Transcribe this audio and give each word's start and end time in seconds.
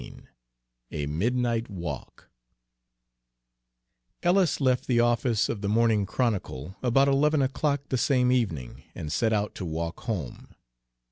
XIX 0.01 0.15
A 0.89 1.05
MIDNIGHT 1.05 1.69
WALK 1.69 2.31
Ellis 4.23 4.59
left 4.59 4.87
the 4.87 4.99
office 4.99 5.47
of 5.47 5.61
the 5.61 5.69
Morning 5.69 6.07
Chronicle 6.07 6.75
about 6.81 7.07
eleven 7.07 7.43
o'clock 7.43 7.83
the 7.89 7.99
same 7.99 8.31
evening 8.31 8.81
and 8.95 9.11
set 9.13 9.31
out 9.31 9.53
to 9.53 9.63
walk 9.63 9.99
home. 9.99 10.55